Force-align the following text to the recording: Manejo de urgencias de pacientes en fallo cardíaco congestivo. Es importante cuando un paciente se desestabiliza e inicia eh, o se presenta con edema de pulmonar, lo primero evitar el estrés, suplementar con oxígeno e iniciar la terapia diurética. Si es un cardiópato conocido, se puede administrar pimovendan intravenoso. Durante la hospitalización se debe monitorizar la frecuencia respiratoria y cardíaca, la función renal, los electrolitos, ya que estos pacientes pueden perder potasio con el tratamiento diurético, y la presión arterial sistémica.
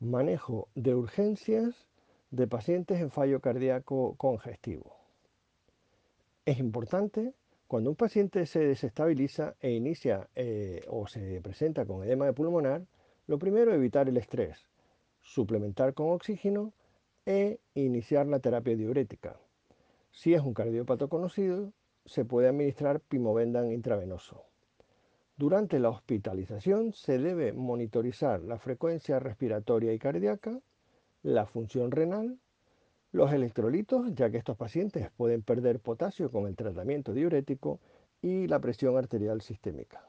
Manejo 0.00 0.68
de 0.76 0.94
urgencias 0.94 1.88
de 2.30 2.46
pacientes 2.46 3.00
en 3.00 3.10
fallo 3.10 3.40
cardíaco 3.40 4.14
congestivo. 4.16 4.96
Es 6.44 6.60
importante 6.60 7.34
cuando 7.66 7.90
un 7.90 7.96
paciente 7.96 8.46
se 8.46 8.60
desestabiliza 8.60 9.56
e 9.60 9.72
inicia 9.72 10.28
eh, 10.36 10.84
o 10.88 11.08
se 11.08 11.40
presenta 11.40 11.84
con 11.84 12.04
edema 12.04 12.26
de 12.26 12.32
pulmonar, 12.32 12.86
lo 13.26 13.40
primero 13.40 13.74
evitar 13.74 14.08
el 14.08 14.18
estrés, 14.18 14.68
suplementar 15.20 15.94
con 15.94 16.10
oxígeno 16.10 16.72
e 17.26 17.58
iniciar 17.74 18.26
la 18.26 18.38
terapia 18.38 18.76
diurética. 18.76 19.36
Si 20.12 20.32
es 20.32 20.42
un 20.42 20.54
cardiópato 20.54 21.08
conocido, 21.08 21.72
se 22.06 22.24
puede 22.24 22.46
administrar 22.46 23.00
pimovendan 23.00 23.72
intravenoso. 23.72 24.44
Durante 25.38 25.78
la 25.78 25.90
hospitalización 25.90 26.92
se 26.92 27.16
debe 27.16 27.52
monitorizar 27.52 28.40
la 28.42 28.58
frecuencia 28.58 29.20
respiratoria 29.20 29.92
y 29.92 29.98
cardíaca, 30.00 30.58
la 31.22 31.46
función 31.46 31.92
renal, 31.92 32.40
los 33.12 33.32
electrolitos, 33.32 34.12
ya 34.16 34.30
que 34.30 34.38
estos 34.38 34.56
pacientes 34.56 35.12
pueden 35.16 35.42
perder 35.42 35.78
potasio 35.78 36.32
con 36.32 36.48
el 36.48 36.56
tratamiento 36.56 37.12
diurético, 37.12 37.78
y 38.20 38.48
la 38.48 38.58
presión 38.58 38.96
arterial 38.96 39.40
sistémica. 39.40 40.08